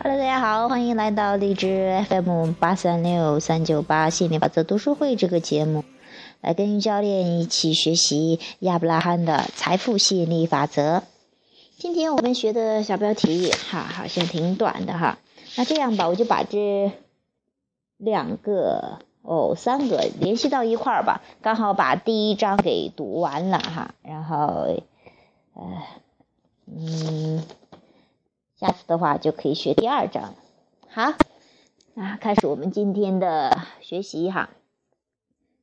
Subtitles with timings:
[0.00, 5.82] Hello，大家好，欢迎来到荔枝 FM 八三六三九八心理法则读书会这个节目，
[6.40, 11.02] 来跟于教练一起学习亚伯拉罕的财富吸引力法则。
[11.78, 15.18] 今天我们学的小标题哈，好像挺短的哈。
[15.56, 16.92] 那这样吧，我就把这
[17.96, 24.36] 两个哦三个联系到一块儿吧，刚好把第一章给读完了哈，然后
[25.54, 25.82] 呃
[26.66, 27.42] 嗯。
[28.58, 30.34] 下次的话就可以学第二章，
[30.88, 31.12] 好，
[31.94, 34.50] 那开始我们今天的学习哈。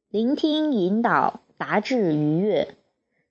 [0.09, 2.73] 聆听、引导、达至愉悦，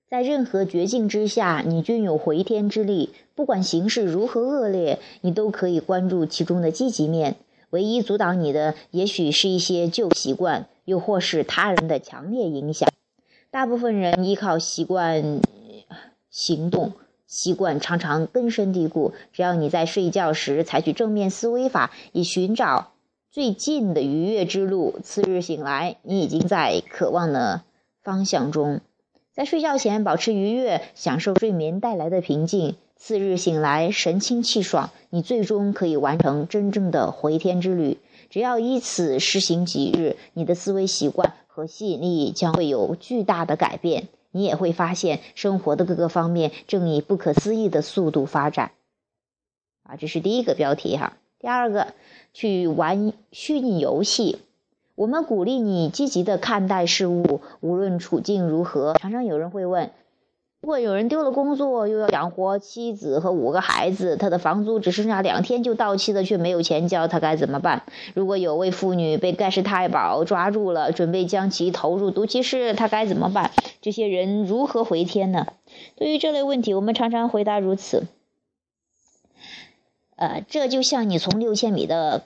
[0.07, 3.15] 在任何绝境之下，你均有回天之力。
[3.33, 7.37] 不管形势如何恶劣，你都可以关注其中的积极面。
[7.71, 12.87] 唯一阻挡你的，也许是一些旧习惯，又或是他人的强烈影响。
[13.49, 15.41] 大部分人依靠习惯
[16.29, 16.93] 行动。
[17.35, 19.13] 习惯常常根深蒂固。
[19.33, 22.93] 只要你在睡觉时采取正面思维法，以寻找
[23.29, 27.63] 最近的愉悦之路，次日醒来，你已经在渴望的
[28.01, 28.79] 方向中。
[29.33, 32.77] 在睡觉前保持愉悦，享受睡眠带来的平静。
[32.95, 37.97] 次日醒来，神清气爽，你最终可以完成真正的回天之旅。
[38.29, 44.07] 只要依此施行几日，你的思维习惯和吸引力将会有巨大的改变。
[44.35, 48.71] 你也会发现，生活的各个方面正以不可思议的速度发展。
[49.83, 51.15] 啊，这是第一个标题哈。
[51.39, 51.93] 第二个，
[52.33, 54.39] 去玩虚拟游戏。
[54.95, 58.95] 我们鼓励你积极的看待事物，无论处境如何。
[58.95, 59.91] 常常有人会问。
[60.65, 67.83] 如果有人丢了工作，又要养活妻子和五个孩子，他的房租只剩下两天就到期了，却没有钱交，他该怎么办？
[68.15, 73.51] 如果有位妇女被盖世太保抓住了，准备将其投入毒气室，他该怎么办？
[73.79, 75.45] 这些人如何回天呢？
[75.97, 78.07] 对于这类问题，我们常常回答如此：
[80.15, 82.23] 呃，这就像你从六千米的。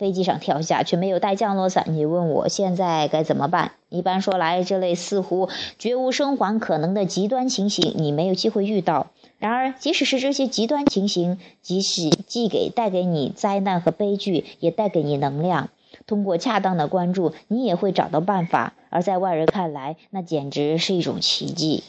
[0.00, 1.84] 飞机上跳下，却没有带降落伞。
[1.88, 3.72] 你问我现在该怎么办？
[3.90, 9.08] 一般说来，这类似乎绝无生还可能的极端情形，你没有机会遇到。
[9.38, 15.68] 然而，即使是这些极端情形，即使既给带给你灾难和悲剧，也带给你能量。
[16.06, 18.72] 通过恰当的关注，你也会找到办法。
[18.88, 21.84] 而在外人看来，那简直是一种奇迹。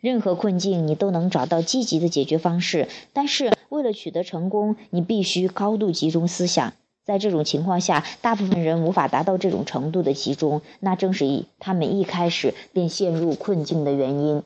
[0.00, 2.88] 任何困境，你都能找到积极的解决方式。
[3.12, 6.72] 但是，为了取得成功，你必须高度集中思想。
[7.04, 14.42] 在这种情况下，大部分人无法达到这种程度的集中，那正是他们一开始便陷入困境的原因。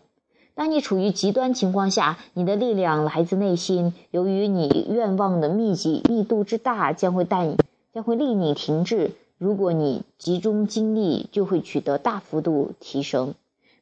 [0.54, 7.56] 当你处于极端情况下，你的力量来自内心，由于你愿望的密集密度之大，将会带你
[7.94, 9.12] 将会令你停滞。
[9.38, 13.34] 如果你集中精力，就会取得大幅度提升。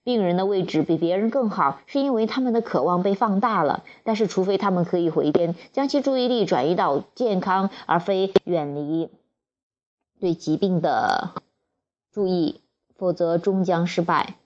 [0.07, 3.83] 病人的位置比别人更好，是因为他们的渴望被放大了。
[4.05, 9.11] 但是，除非他们可以回天，将其注意力转移到健康，而非远离
[10.21, 11.33] 对疾病的
[12.13, 12.61] 注意，
[12.97, 14.37] 否则终将失败。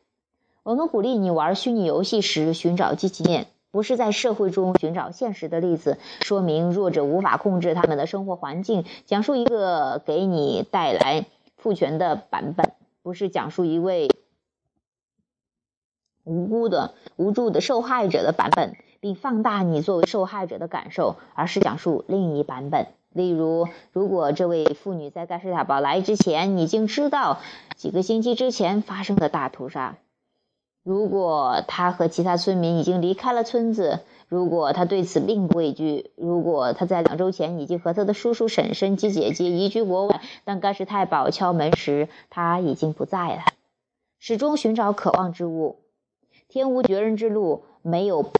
[0.62, 8.86] 我们鼓励你玩虚拟游戏时寻找积极面，不是在社会中寻找现实的例子，说明弱者无法控制他们的生活环境。
[9.04, 11.26] 讲述一个给你带来
[11.58, 12.72] 赋权的版本，
[13.02, 14.08] 不是讲述一位。
[16.24, 22.88] 无辜的、无助的受害者的版本，并放大你作为受害者的感受，而是讲述另一版本。
[23.12, 27.40] 例如，如果这位妇女在盖世太保来之前已经知道
[27.74, 29.96] 几个星期之前发生的大屠杀；
[30.84, 33.98] 如果她和其他村民已经离开了村子；
[34.28, 43.42] 如果她对此并不畏惧；如果她在两周前已经和她的叔叔、婶婶及姐姐移居国外，当盖世太保敲门时，他已经不在了。
[44.20, 45.80] 始终寻找渴望之物。
[46.50, 48.32] 天无绝人之路，没有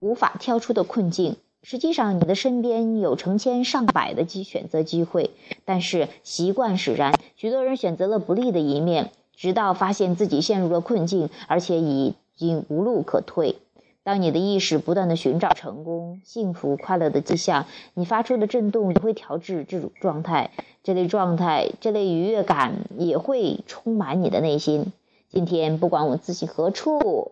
[0.00, 1.36] 无法跳出的困境。
[1.62, 5.30] 实际上，你的身边有成千上百的机选择机会，
[5.66, 13.56] 但是习惯使然，许多人选择了不利的一面，直到发现自己陷入了困境，而且已经无路可退。
[14.02, 20.52] 当你的意识不断的寻找成功、幸福、快乐的迹象，你发出的震动也会调制这种状态。
[20.82, 24.94] 这类状态，这类愉悦感也会充满你的内心。
[25.30, 27.30] 今天，不管我自己何处，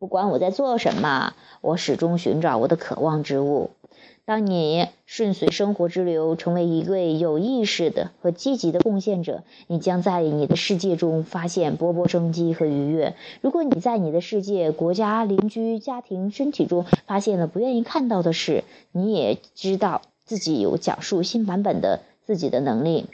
[0.00, 3.70] 不管我在做什么，我始终寻找我的渴望之物。
[4.24, 13.14] 当你顺随生活之流，成为一位有意识的和积极的贡献者，你将在你的世界中发现勃勃生机和愉悦。
[13.40, 23.06] 如果你在你的世界、国家、邻居、家庭、身体中发现了不愿意看到的事，你也知道自己有讲述新版本的自己的能力。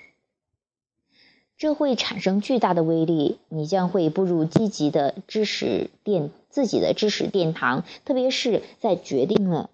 [1.59, 7.85] 这会产生巨大的威力，你将会步入积极的知识殿，自己的知识殿堂。
[8.05, 9.69] 特别是在决定了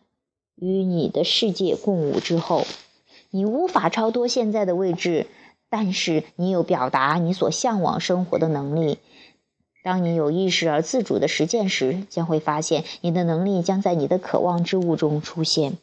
[0.56, 2.64] 与你的世界共舞之后，
[3.30, 5.26] 你无法超脱现在的位置，
[5.68, 8.96] 但是你有表达你所向往生活的能力。
[9.82, 15.76] 当你有意识而自主的实践时，将会发现你的能力将在你的渴望之物中出现。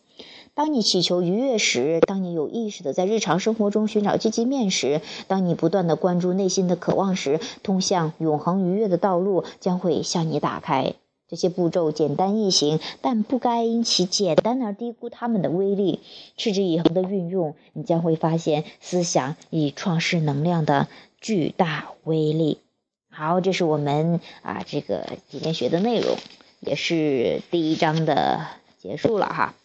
[0.53, 10.94] 当你祈求愉悦时，当你有意识的在日常生活中寻找积极面时，当你不断的关注内心的渴望时，通向永恒愉悦的道路将会向你打开。
[11.30, 16.01] 这些步骤简单易行，但不该因其简单而低估它们的威力。
[16.36, 20.89] 持之以恒的运用，你将会发现思想以创世能量的
[21.21, 22.57] 巨大威力。
[23.09, 26.18] 好，这是我们啊这个今天学的内容，
[26.59, 28.47] 也是第一章的
[28.77, 29.56] 结束了哈。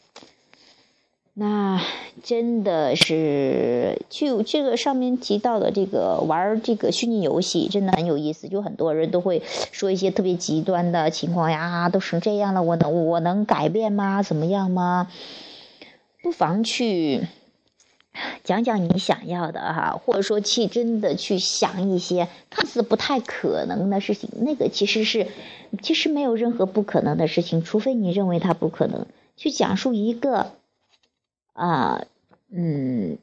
[1.39, 1.79] 那
[2.23, 8.49] 真的是，就这个上面提到的这个玩这个虚拟游戏，真的很有意思。
[8.49, 14.23] 就很多人都会说一些特别极端的情况呀，都成这样了，我能我能改变吗？
[14.23, 15.09] 怎么样吗？
[16.23, 17.27] 不妨去
[18.43, 24.31] 讲讲你想要的哈，或者说去真的去想一些看似不太可能的事情。
[24.41, 25.27] 那个其实是，
[25.83, 29.05] 其实没有任何不可能的事情，除非你认为它不可能。
[29.37, 30.53] 去讲述一个。
[31.57, 32.05] 啊，
[32.53, 33.17] 嗯，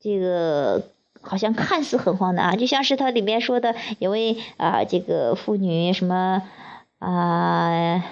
[0.00, 0.82] 这个
[1.20, 6.42] 好像看似很荒诞啊，就像是它里面说的，有位啊，这个妇女什么
[6.98, 8.02] 啊，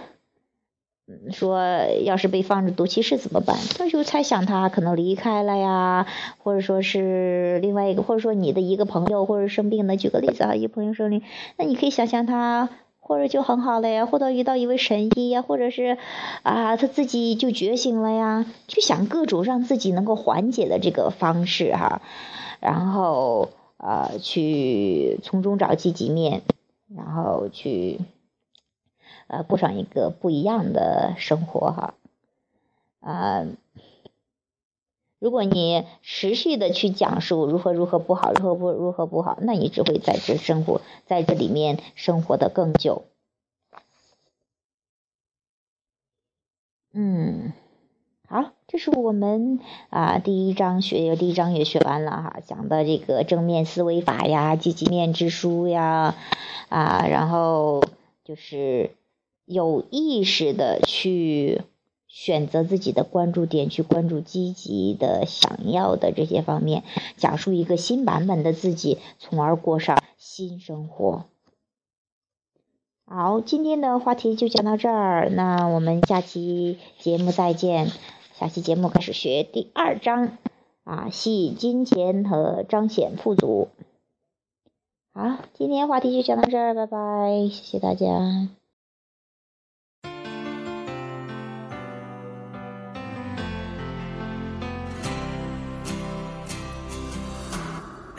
[1.32, 1.58] 说
[2.04, 3.56] 要是被放着毒气室怎么办？
[3.78, 9.96] 那就猜想他可能离开了呀，或者说是另外一个，或者说你的一个朋友或者生病的。
[9.96, 11.22] 举个例子啊，一个朋友生病，
[11.56, 12.68] 那你可以想象他。
[13.10, 15.98] 或者就很好了呀，或者遇到一位神医呀，或者是
[16.44, 22.02] 啊，他自己就觉醒了呀，去想各种让自己能够缓解的这个方式哈，
[22.60, 26.42] 然后啊，去从中找积极面，
[26.86, 27.98] 然后去
[29.26, 31.94] 呃过上一个不一样的生活哈，
[33.00, 33.44] 啊。
[35.20, 43.04] 如果你持续的去讲述如何如何不好，如何不如何不好，那你只会在这生活在这里面生活的更久。
[46.94, 47.52] 嗯，
[48.26, 56.16] 好，这是我们啊第一章学，第一章也学完了哈，讲的这个正面思维法呀，积极面之书呀，
[56.70, 57.84] 啊，然后
[58.24, 58.96] 就是
[59.44, 61.60] 有意识的去。
[62.12, 66.82] 选择自己的关注点，去关注积极的、想要的这些方面，
[67.16, 71.24] 讲述一个新版本的自己，从而过上新生活。
[73.06, 77.90] 好，今天的话题就讲到这儿，那我们下期节目再见。
[78.34, 80.38] 下期节目开始学第二章，
[80.82, 83.68] 啊，吸引金钱和彰显富足。
[85.12, 88.59] 好，今天话题就讲到这儿，拜拜，谢谢大家。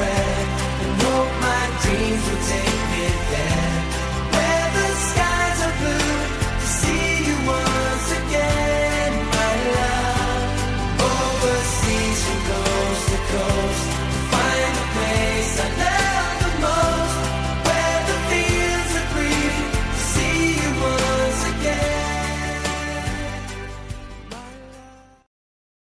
[0.00, 0.37] away.